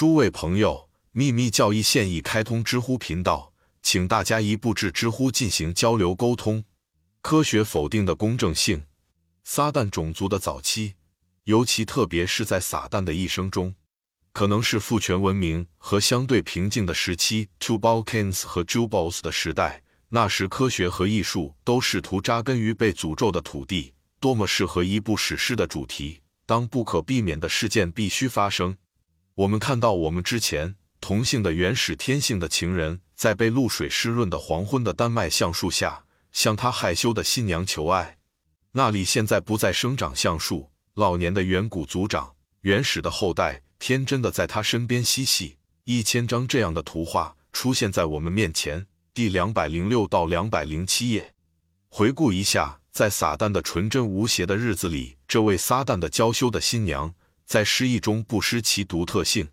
[0.00, 3.52] 诸位朋友，秘密教义现已开通知乎频道，
[3.82, 6.64] 请大家一步至知乎进行交流沟通。
[7.20, 8.86] 科学否定的公正性，
[9.44, 10.94] 撒旦种族的早期，
[11.44, 13.74] 尤其特别是在撒旦的一生中，
[14.32, 19.82] 可能是父权文明和相对平静的时期 （Two Balkans 和 Jubals 的时代）。
[20.08, 26.22] 那时，科学和艺术都试图扎根于被诅咒的土地，多么适合一部史诗的主题！
[26.46, 28.74] 当不可避免的事件必须发生，
[29.40, 38.18] 我们看到我们之前同性的原始天性的情人，在被露水湿润的黄昏的丹麦橡树下，向他害羞的新娘求爱。
[38.72, 45.56] 那里现在不再生长橡树，老年的远古族长，原始的后代，天真的在他身边嬉戏。
[45.84, 48.86] 一千张这样的图画出现在我们面前。
[49.14, 51.32] 第两百零六到两百零七页，
[51.88, 57.14] 回顾一下，在撒旦的纯真无邪的日子里，这位撒旦的娇羞的新娘，
[57.50, 59.48] 在诗意中不失其独特性。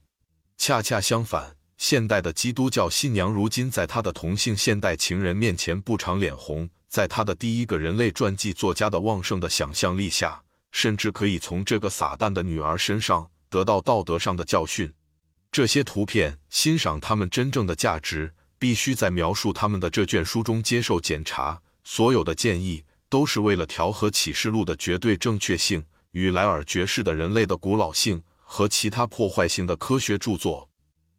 [0.55, 6.69] 恰恰相反，现代的基督教新娘如今在她的同性现代情人面前不常脸红。
[6.87, 14.93] 在她的第一个人类传记作家的旺盛的想象力下，甚至可以从这个撒旦的女儿身上得到道德上的教训。
[15.51, 18.31] 这些图片欣赏他们真正的价值。
[18.59, 21.61] 必须在描述他们的这卷书中接受检查。
[21.83, 25.83] 所有的建议都是为了调和启示录的绝对正确性
[26.17, 30.67] 与莱尔爵士的人类的古老性和其他破坏性的科学著作，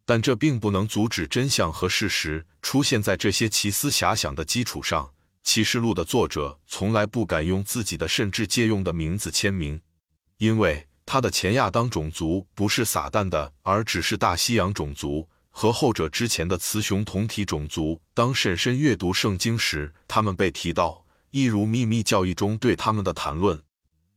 [0.05, 5.09] 但这并不能阻止真相和事实出现在这些奇思遐想的基础上。
[5.41, 9.79] 启示录的作者从来不敢用自己的甚至借用的名字签名，
[10.37, 15.29] 因为他的前亚当种族不是撒旦的，而只是大西洋种族。
[15.49, 23.61] 和后者之前的雌雄同体种族，当婶婶阅读圣经时，他们被提到，一如秘密教义中对他们的谈论。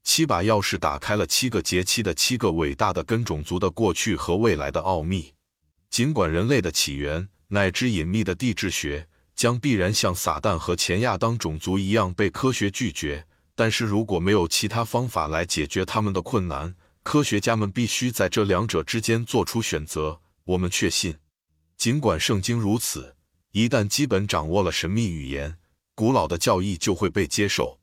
[0.05, 5.33] 七把钥匙打开了七个节期的七个伟大的根种族的过去和未来的奥秘。
[5.91, 20.21] 尽管人类的起源乃至隐秘的地质学将必然像撒旦和前亚当种族一样被科学拒绝，但是如果没有其他方法来解决他们的困难，科学家们必须在这两者之间做出选择。
[20.45, 21.17] 我们确信。
[21.77, 23.17] 尽管圣经如此，
[23.51, 25.59] 一旦基本掌握了神秘语言，
[25.95, 27.81] 古老的教义就会被接受。